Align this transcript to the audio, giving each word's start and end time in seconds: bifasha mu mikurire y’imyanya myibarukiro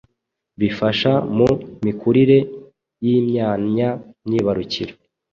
bifasha 0.59 1.11
mu 1.37 1.49
mikurire 1.85 2.37
y’imyanya 3.05 3.89
myibarukiro 4.25 4.93